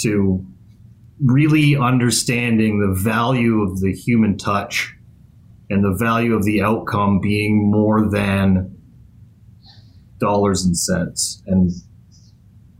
To 0.00 0.44
really 1.20 1.76
understanding 1.76 2.80
the 2.80 3.00
value 3.00 3.62
of 3.62 3.80
the 3.80 3.92
human 3.92 4.36
touch 4.36 4.94
and 5.70 5.84
the 5.84 5.94
value 5.94 6.34
of 6.34 6.44
the 6.44 6.62
outcome 6.62 7.20
being 7.20 7.70
more 7.70 8.08
than 8.08 8.76
dollars 10.18 10.64
and 10.64 10.76
cents. 10.76 11.42
And 11.46 11.70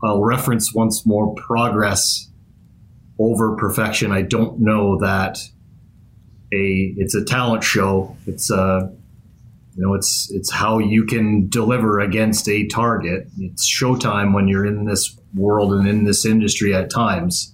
I'll 0.03 0.23
reference 0.23 0.73
once 0.73 1.05
more 1.05 1.33
progress 1.35 2.29
over 3.19 3.55
perfection. 3.55 4.11
I 4.11 4.21
don't 4.21 4.59
know 4.59 4.99
that 4.99 5.39
a 6.55 6.93
it's 6.97 7.15
a 7.15 7.23
talent 7.25 7.63
show. 7.63 8.15
It's 8.27 8.49
a 8.51 8.55
uh, 8.55 8.89
you 9.75 9.83
know 9.85 9.93
it's 9.93 10.31
it's 10.31 10.51
how 10.51 10.79
you 10.79 11.05
can 11.05 11.49
deliver 11.49 11.99
against 11.99 12.47
a 12.49 12.67
target. 12.67 13.27
It's 13.39 13.67
showtime 13.69 14.33
when 14.33 14.47
you're 14.47 14.65
in 14.65 14.85
this 14.85 15.17
world 15.35 15.73
and 15.73 15.87
in 15.87 16.05
this 16.05 16.25
industry 16.25 16.73
at 16.73 16.89
times. 16.89 17.53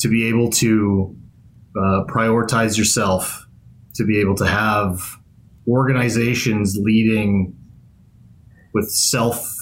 to 0.00 0.08
be 0.08 0.28
able 0.28 0.50
to 0.50 1.16
uh, 1.76 2.04
prioritize 2.08 2.78
yourself, 2.78 3.46
to 3.94 4.04
be 4.04 4.18
able 4.20 4.36
to 4.36 4.46
have 4.46 5.16
organizations 5.68 6.76
leading 6.80 7.54
with 8.74 8.88
self 8.90 9.54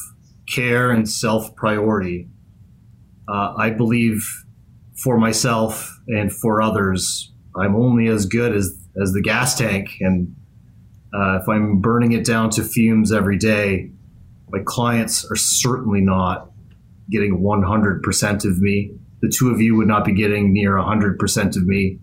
care 0.47 0.91
and 0.91 1.09
self 1.09 1.55
priority. 1.57 2.29
Uh, 3.29 3.55
I 3.57 3.71
believe 3.71 4.45
for 4.97 5.19
myself 5.19 5.99
and 6.09 6.33
for 6.33 6.63
others, 6.63 7.33
I'm 7.59 7.75
only 7.77 8.09
as 8.09 8.27
good 8.27 8.55
as, 8.55 8.77
as 9.01 9.13
the 9.13 9.23
gas 9.23 9.57
tank. 9.57 9.97
And 10.01 10.35
uh, 11.15 11.39
if 11.41 11.49
I'm 11.49 11.81
burning 11.81 12.13
it 12.13 12.25
down 12.25 12.51
to 12.51 12.63
fumes 12.63 13.13
every 13.13 13.39
day, 13.39 13.91
my 14.49 14.61
clients 14.65 15.29
are 15.31 15.37
certainly 15.37 16.01
not 16.01 16.51
getting 17.11 17.39
100% 17.39 18.45
of 18.45 18.61
me. 18.61 18.93
The 19.23 19.29
two 19.29 19.51
of 19.51 19.61
you 19.61 19.77
would 19.77 19.89
not 19.89 20.05
be 20.05 20.13
getting 20.13 20.53
near 20.53 20.73
100% 20.73 21.57
of 21.57 21.67
me. 21.67 21.99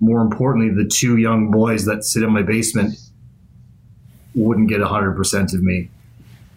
More 0.00 0.20
importantly, 0.20 0.70
the 0.70 0.88
two 0.88 1.16
young 1.16 1.50
boys 1.50 1.84
that 1.86 2.04
sit 2.04 2.22
in 2.22 2.32
my 2.32 2.42
basement 2.42 2.96
wouldn't 4.34 4.68
get 4.68 4.80
100% 4.80 5.54
of 5.54 5.62
me. 5.62 5.90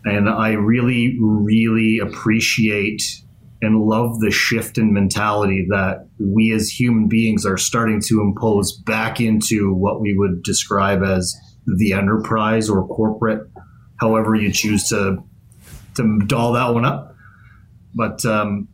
And 0.06 0.29
I 0.29 0.53
really, 0.53 1.17
really 1.20 2.00
appreciate 2.00 3.22
and 3.62 3.82
love 3.82 4.20
the 4.20 4.32
shift 4.32 4.78
in 4.78 4.94
mentality 4.94 5.66
that 5.70 6.08
we 6.20 6.52
as 6.54 6.70
human 6.70 7.08
beings 7.08 7.46
are 7.46 7.58
starting 7.58 8.00
to 8.02 8.22
impose 8.22 8.72
back 8.72 9.20
into 9.20 9.74
what 9.74 10.00
we 10.00 10.16
would 10.18 10.44
describe 10.44 11.04
as 11.04 11.36
the 11.66 11.94
enterprise 11.94 12.70
or 12.70 12.88
corporate, 12.88 13.50
however 14.00 14.36
you 14.36 14.52
choose 14.52 14.88
to 14.90 15.18
to 15.96 16.20
doll 16.28 16.54
that 16.54 16.74
one 16.74 16.86
up. 16.86 17.16
But 17.96 18.24
um, 18.26 18.68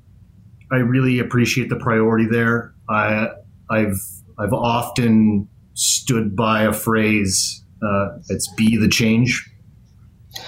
I 0.71 0.77
really 0.77 1.19
appreciate 1.19 1.69
the 1.69 1.77
priority 1.77 2.27
there. 2.29 2.73
I, 2.89 3.29
I've 3.69 3.99
I've 4.37 4.53
often 4.53 5.47
stood 5.73 6.35
by 6.35 6.63
a 6.63 6.73
phrase. 6.73 7.63
Uh, 7.81 8.17
it's 8.29 8.51
"be 8.55 8.77
the 8.77 8.89
change." 8.89 9.49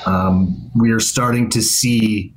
Um, 0.06 0.72
we 0.75 0.92
are 0.92 1.00
starting 1.00 1.50
to 1.51 1.62
see 1.62 2.34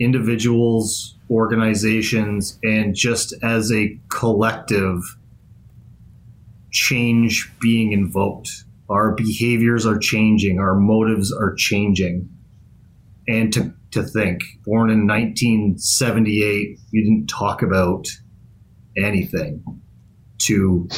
individuals, 0.00 1.16
organizations, 1.30 2.58
and 2.62 2.94
just 2.94 3.34
as 3.42 3.70
a 3.70 3.98
collective, 4.08 5.02
change 6.72 7.52
being 7.60 7.92
invoked. 7.92 8.50
Our 8.88 9.12
behaviors 9.12 9.86
are 9.86 9.98
changing. 9.98 10.58
Our 10.58 10.74
motives 10.74 11.32
are 11.32 11.54
changing 11.54 12.28
and 13.30 13.52
to, 13.52 13.72
to 13.92 14.02
think, 14.02 14.40
born 14.64 14.90
in 14.90 15.06
1978, 15.06 16.78
you 16.90 17.04
didn't 17.04 17.28
talk 17.28 17.62
about 17.62 18.08
anything, 18.96 19.62
to 20.38 20.88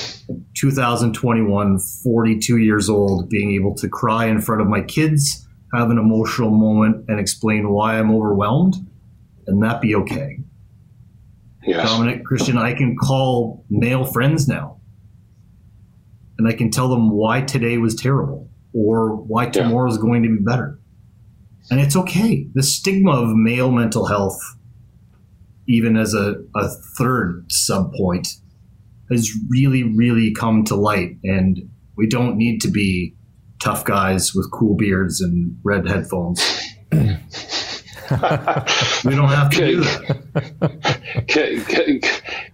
2021, 0.54 1.78
42 1.78 2.56
years 2.56 2.88
old, 2.88 3.28
being 3.28 3.54
able 3.54 3.74
to 3.74 3.88
cry 3.88 4.26
in 4.26 4.40
front 4.40 4.62
of 4.62 4.68
my 4.68 4.80
kids, 4.80 5.46
have 5.74 5.90
an 5.90 5.98
emotional 5.98 6.50
moment, 6.50 7.04
and 7.08 7.20
explain 7.20 7.70
why 7.70 7.98
I'm 7.98 8.10
overwhelmed, 8.10 8.76
and 9.46 9.62
that 9.62 9.80
be 9.80 9.94
okay. 9.94 10.38
Yes. 11.64 11.88
Dominic, 11.88 12.24
Christian, 12.24 12.58
I 12.58 12.74
can 12.74 12.96
call 12.96 13.64
male 13.70 14.04
friends 14.04 14.48
now, 14.48 14.80
and 16.38 16.48
I 16.48 16.52
can 16.52 16.70
tell 16.70 16.88
them 16.88 17.10
why 17.10 17.42
today 17.42 17.78
was 17.78 17.94
terrible 17.94 18.50
or 18.72 19.14
why 19.14 19.46
tomorrow 19.46 19.88
yeah. 19.88 19.94
is 19.94 19.98
going 19.98 20.22
to 20.24 20.28
be 20.28 20.42
better 20.42 20.78
and 21.70 21.80
it's 21.80 21.96
okay. 21.96 22.46
The 22.54 22.62
stigma 22.62 23.12
of 23.12 23.36
male 23.36 23.70
mental 23.70 24.06
health, 24.06 24.40
even 25.66 25.96
as 25.96 26.14
a, 26.14 26.36
a 26.54 26.68
third 26.68 27.46
sub 27.50 27.92
point, 27.94 28.28
has 29.10 29.30
really, 29.48 29.82
really 29.82 30.32
come 30.32 30.64
to 30.64 30.74
light. 30.74 31.18
And 31.22 31.70
we 31.96 32.06
don't 32.06 32.36
need 32.36 32.60
to 32.62 32.68
be 32.68 33.14
tough 33.62 33.84
guys 33.84 34.34
with 34.34 34.50
cool 34.50 34.74
beards 34.74 35.20
and 35.20 35.56
red 35.62 35.88
headphones. 35.88 36.40
we 39.04 39.14
don't 39.14 39.28
have 39.28 39.50
to 39.50 39.56
do 39.56 39.80
that. 39.80 40.21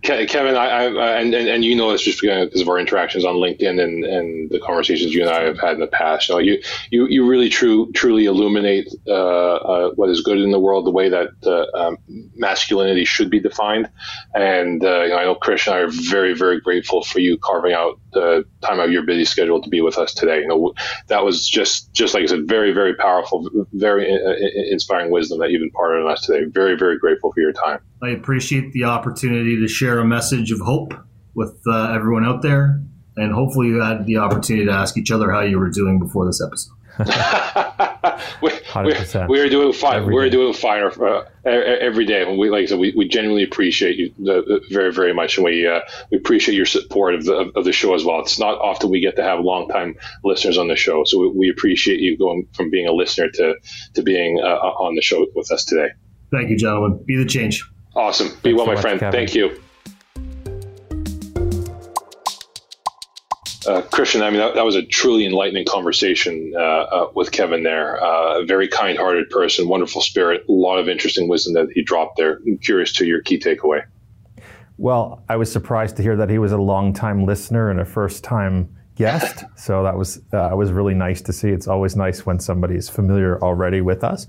Kevin, 0.02 0.56
I, 0.56 0.66
I 0.66 1.20
and, 1.20 1.34
and, 1.34 1.64
you 1.64 1.76
know 1.76 1.92
this 1.92 2.02
just 2.02 2.20
because 2.20 2.60
of 2.60 2.68
our 2.68 2.78
interactions 2.78 3.24
on 3.24 3.36
LinkedIn 3.36 3.80
and, 3.80 4.04
and 4.04 4.50
the 4.50 4.58
conversations 4.58 5.14
you 5.14 5.22
and 5.22 5.30
I 5.30 5.42
have 5.42 5.60
had 5.60 5.74
in 5.74 5.80
the 5.80 5.86
past. 5.86 6.28
You 6.28 6.34
know, 6.34 6.38
you 6.40 6.60
you, 6.90 7.06
you 7.06 7.26
really 7.26 7.48
true 7.48 7.92
truly 7.92 8.24
illuminate 8.24 8.88
uh, 9.06 9.12
uh, 9.12 9.90
what 9.92 10.10
is 10.10 10.22
good 10.22 10.38
in 10.38 10.50
the 10.50 10.58
world, 10.58 10.86
the 10.86 10.90
way 10.90 11.08
that 11.08 11.28
uh, 11.44 11.66
um, 11.78 11.98
masculinity 12.34 13.04
should 13.04 13.30
be 13.30 13.38
defined. 13.38 13.88
And 14.34 14.82
uh, 14.82 15.02
you 15.02 15.10
know, 15.10 15.16
I 15.18 15.24
know 15.24 15.34
Chris 15.36 15.66
and 15.66 15.76
I 15.76 15.80
are 15.80 15.88
very 15.88 16.34
very 16.34 16.60
grateful 16.60 17.04
for 17.04 17.20
you 17.20 17.38
carving 17.38 17.74
out 17.74 18.00
the 18.12 18.44
time 18.62 18.80
of 18.80 18.90
your 18.90 19.02
busy 19.02 19.24
schedule 19.24 19.62
to 19.62 19.68
be 19.68 19.80
with 19.80 19.98
us 19.98 20.14
today. 20.14 20.40
You 20.40 20.48
know, 20.48 20.74
that 21.08 21.24
was 21.24 21.46
just 21.46 21.92
just 21.92 22.14
like 22.14 22.24
I 22.24 22.26
said, 22.26 22.48
very 22.48 22.72
very 22.72 22.94
powerful, 22.94 23.48
very 23.72 24.12
uh, 24.12 24.34
inspiring 24.70 25.10
wisdom 25.10 25.38
that 25.40 25.50
you've 25.50 25.62
imparted 25.62 26.04
on 26.04 26.10
us 26.10 26.22
today. 26.22 26.44
Very 26.44 26.76
very 26.76 26.98
grateful 26.98 27.32
for 27.32 27.40
your 27.40 27.52
time. 27.52 27.67
I 28.02 28.08
appreciate 28.10 28.72
the 28.72 28.84
opportunity 28.84 29.56
to 29.60 29.68
share 29.68 29.98
a 29.98 30.04
message 30.04 30.52
of 30.52 30.60
hope 30.60 30.94
with 31.34 31.60
uh, 31.66 31.92
everyone 31.92 32.24
out 32.24 32.42
there, 32.42 32.80
and 33.16 33.32
hopefully 33.32 33.68
you 33.68 33.80
had 33.80 34.06
the 34.06 34.16
opportunity 34.18 34.66
to 34.66 34.72
ask 34.72 34.96
each 34.96 35.10
other 35.10 35.30
how 35.30 35.40
you 35.40 35.58
were 35.58 35.70
doing 35.70 35.98
before 35.98 36.26
this 36.26 36.42
episode. 36.44 36.74
we, 38.42 38.50
we, 39.28 39.40
are 39.40 39.48
doing 39.48 39.72
fine. 39.72 39.96
Every 39.96 40.14
we're 40.14 40.24
day. 40.24 40.30
doing 40.30 40.52
fine 40.52 40.82
uh, 40.82 41.22
every 41.44 42.04
day. 42.04 42.22
And 42.22 42.38
we, 42.38 42.50
like 42.50 42.62
I 42.62 42.66
said, 42.66 42.78
we, 42.78 42.92
we 42.96 43.08
genuinely 43.08 43.44
appreciate 43.44 43.96
you 43.96 44.12
the, 44.18 44.60
very, 44.70 44.92
very 44.92 45.14
much. 45.14 45.36
And 45.36 45.44
we, 45.44 45.66
uh, 45.66 45.80
we 46.10 46.18
appreciate 46.18 46.54
your 46.54 46.66
support 46.66 47.14
of 47.14 47.24
the, 47.24 47.52
of 47.54 47.64
the 47.64 47.72
show 47.72 47.94
as 47.94 48.04
well. 48.04 48.20
It's 48.20 48.38
not 48.38 48.58
often 48.58 48.90
we 48.90 49.00
get 49.00 49.16
to 49.16 49.22
have 49.22 49.40
long 49.40 49.68
time 49.68 49.96
listeners 50.24 50.58
on 50.58 50.68
the 50.68 50.76
show. 50.76 51.04
So 51.04 51.18
we, 51.18 51.28
we 51.28 51.50
appreciate 51.50 52.00
you 52.00 52.16
going 52.16 52.48
from 52.54 52.70
being 52.70 52.88
a 52.88 52.92
listener 52.92 53.28
to, 53.30 53.54
to 53.94 54.02
being 54.02 54.40
uh, 54.42 54.46
on 54.46 54.94
the 54.94 55.02
show 55.02 55.26
with 55.34 55.50
us 55.52 55.64
today. 55.64 55.90
Thank 56.30 56.50
you, 56.50 56.56
gentlemen. 56.56 57.02
Be 57.04 57.16
the 57.16 57.24
change. 57.24 57.64
Awesome. 57.94 58.28
Be 58.28 58.34
Thanks 58.34 58.56
well, 58.56 58.66
so 58.66 58.74
my 58.74 58.80
friend. 58.80 59.00
Kevin. 59.00 59.12
Thank 59.12 59.34
you. 59.34 59.60
Uh, 63.66 63.82
Christian, 63.82 64.22
I 64.22 64.30
mean, 64.30 64.38
that, 64.38 64.54
that, 64.54 64.64
was 64.64 64.76
a 64.76 64.82
truly 64.82 65.26
enlightening 65.26 65.66
conversation 65.66 66.54
uh, 66.56 66.60
uh, 66.60 67.10
with 67.14 67.32
Kevin 67.32 67.64
there. 67.64 68.02
Uh, 68.02 68.40
a 68.40 68.44
very 68.46 68.66
kind 68.66 68.96
hearted 68.96 69.28
person, 69.28 69.68
wonderful 69.68 70.00
spirit, 70.00 70.44
a 70.48 70.52
lot 70.52 70.78
of 70.78 70.88
interesting 70.88 71.28
wisdom 71.28 71.52
that 71.54 71.68
he 71.74 71.82
dropped 71.82 72.16
there. 72.16 72.40
I'm 72.46 72.56
curious 72.58 72.94
to 72.94 73.04
your 73.04 73.20
key 73.20 73.38
takeaway. 73.38 73.82
Well, 74.78 75.22
I 75.28 75.36
was 75.36 75.52
surprised 75.52 75.96
to 75.96 76.02
hear 76.02 76.16
that 76.16 76.30
he 76.30 76.38
was 76.38 76.52
a 76.52 76.58
long 76.58 76.94
time 76.94 77.26
listener 77.26 77.70
and 77.70 77.80
a 77.80 77.84
first 77.84 78.24
time 78.24 78.74
guest. 78.94 79.44
so 79.56 79.82
that 79.82 79.96
was 79.96 80.18
uh, 80.32 80.50
was 80.54 80.72
really 80.72 80.94
nice 80.94 81.20
to 81.22 81.32
see. 81.32 81.50
It's 81.50 81.68
always 81.68 81.96
nice 81.96 82.24
when 82.24 82.38
somebody 82.38 82.76
is 82.76 82.88
familiar 82.88 83.42
already 83.42 83.80
with 83.80 84.02
us. 84.02 84.28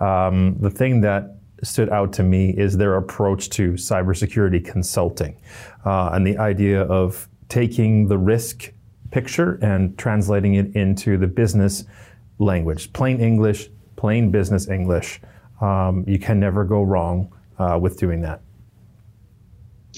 Um, 0.00 0.56
the 0.60 0.70
thing 0.70 1.02
that 1.02 1.37
stood 1.62 1.88
out 1.90 2.12
to 2.14 2.22
me 2.22 2.50
is 2.50 2.76
their 2.76 2.96
approach 2.96 3.50
to 3.50 3.72
cybersecurity 3.72 4.64
consulting 4.64 5.36
uh, 5.84 6.10
and 6.12 6.26
the 6.26 6.38
idea 6.38 6.82
of 6.82 7.28
taking 7.48 8.08
the 8.08 8.18
risk 8.18 8.72
picture 9.10 9.58
and 9.62 9.96
translating 9.98 10.54
it 10.54 10.74
into 10.76 11.16
the 11.16 11.26
business 11.26 11.84
language, 12.38 12.92
plain 12.92 13.20
English, 13.20 13.70
plain 13.96 14.30
business 14.30 14.68
English. 14.68 15.20
Um, 15.60 16.04
you 16.06 16.18
can 16.18 16.38
never 16.38 16.64
go 16.64 16.82
wrong 16.82 17.32
uh, 17.58 17.78
with 17.80 17.98
doing 17.98 18.20
that. 18.22 18.42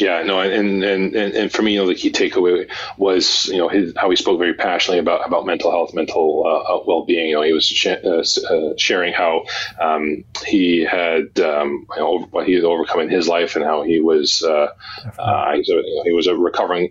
Yeah, 0.00 0.22
no, 0.22 0.40
and, 0.40 0.82
and, 0.82 1.14
and, 1.14 1.34
and 1.34 1.52
for 1.52 1.60
me, 1.60 1.74
you 1.74 1.80
know, 1.80 1.86
the 1.86 1.94
key 1.94 2.10
takeaway 2.10 2.70
was, 2.96 3.44
you 3.48 3.58
know, 3.58 3.68
his, 3.68 3.92
how 3.96 4.08
he 4.08 4.16
spoke 4.16 4.38
very 4.38 4.54
passionately 4.54 4.98
about, 4.98 5.26
about 5.26 5.44
mental 5.44 5.70
health, 5.70 5.92
mental 5.92 6.44
uh, 6.46 6.72
uh 6.72 6.82
well 6.86 7.04
being. 7.04 7.28
You 7.28 7.34
know, 7.34 7.42
he 7.42 7.52
was 7.52 7.66
sh- 7.66 7.86
uh, 7.86 8.24
uh, 8.50 8.72
sharing 8.78 9.12
how 9.12 9.44
um, 9.78 10.24
he 10.46 10.80
had, 10.80 11.38
um, 11.40 11.86
you 11.96 12.00
know, 12.00 12.20
what 12.30 12.46
he 12.46 12.54
had 12.54 12.64
overcome 12.64 13.00
in 13.00 13.10
his 13.10 13.28
life 13.28 13.56
and 13.56 13.64
how 13.64 13.82
he 13.82 14.00
was, 14.00 14.42
uh, 14.42 14.68
uh, 15.18 15.52
he, 15.52 15.58
was 15.58 15.68
a, 15.68 15.72
you 15.72 15.96
know, 15.96 16.02
he 16.04 16.12
was 16.12 16.26
a 16.26 16.34
recovering 16.34 16.90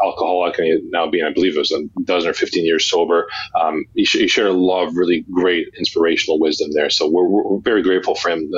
alcoholic 0.00 0.58
and 0.58 0.66
he 0.68 0.78
now 0.90 1.10
being, 1.10 1.24
I 1.24 1.32
believe 1.32 1.56
it 1.56 1.58
was 1.58 1.72
a 1.72 1.88
dozen 2.02 2.30
or 2.30 2.34
15 2.34 2.64
years 2.64 2.86
sober. 2.86 3.28
Um, 3.60 3.84
he, 3.94 4.04
sh- 4.04 4.18
he, 4.18 4.28
shared 4.28 4.50
a 4.50 4.52
lot 4.52 4.86
of 4.86 4.94
really 4.94 5.24
great 5.32 5.68
inspirational 5.76 6.38
wisdom 6.38 6.70
there. 6.72 6.90
So 6.90 7.08
we're, 7.08 7.26
we're 7.26 7.58
very 7.58 7.82
grateful 7.82 8.14
for 8.14 8.28
him 8.28 8.52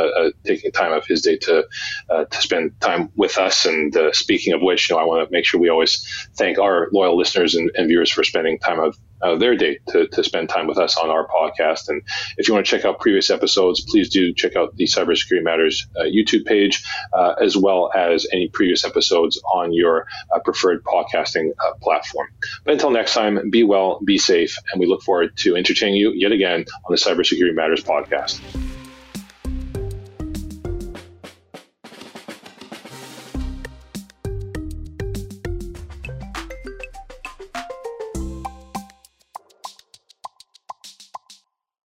taking 0.45 0.71
time 0.71 0.93
of 0.93 1.07
his 1.07 1.23
day 1.23 1.39
to, 1.39 1.65
to 2.11 2.43
spend 2.43 2.79
time 2.81 3.09
with 3.17 3.39
us 3.39 3.65
and 3.71 3.97
uh, 3.97 4.13
speaking 4.13 4.53
of 4.53 4.61
which, 4.63 4.91
you 4.91 4.97
know, 4.97 5.03
I 5.03 5.05
want 5.05 5.27
to 5.27 5.33
make 5.33 5.45
sure 5.45 5.61
we 5.61 5.71
always 5.71 6.29
thank 6.37 6.59
our 6.59 6.89
loyal 6.93 7.17
listeners 7.17 7.55
and, 7.55 7.71
and 7.75 7.89
viewers 7.89 8.11
for 8.11 8.25
spending 8.25 8.59
time 8.59 8.81
of 8.81 8.97
their 9.39 9.57
day 9.57 9.79
to, 9.89 10.07
to 10.09 10.25
spend 10.25 10.49
time 10.49 10.67
with 10.67 10.79
us 10.79 10.97
on 10.97 11.11
our 11.11 11.27
podcast. 11.29 11.89
And 11.89 12.03
if 12.39 12.49
you 12.49 12.55
want 12.55 12.67
to 12.67 12.71
check 12.71 12.85
out 12.85 13.01
previous 13.01 13.31
episodes, 13.31 13.81
please 13.83 14.09
do 14.09 14.33
check 14.33 14.57
out 14.57 14.77
the 14.77 14.85
Cybersecurity 14.85 15.43
Matters 15.43 15.87
uh, 15.97 16.05
YouTube 16.05 16.45
page, 16.47 16.83
uh, 17.13 17.35
as 17.41 17.57
well 17.57 17.91
as 17.95 18.27
any 18.33 18.49
previous 18.49 18.85
episodes 18.85 19.41
on 19.55 19.73
your 19.73 20.07
uh, 20.35 20.39
preferred 20.41 20.83
podcasting 20.85 21.51
uh, 21.59 21.75
platform. 21.83 22.29
But 22.65 22.75
until 22.75 22.91
next 22.91 23.15
time, 23.15 23.51
be 23.51 23.63
well, 23.63 24.01
be 24.05 24.19
safe, 24.19 24.57
and 24.73 24.81
we 24.81 24.87
look 24.87 25.03
forward 25.03 25.37
to 25.39 25.57
entertaining 25.57 25.97
you 25.97 26.13
yet 26.15 26.33
again 26.33 26.65
on 26.85 26.91
the 26.91 26.97
Cybersecurity 26.97 27.55
Matters 27.55 27.85
podcast. 27.85 28.41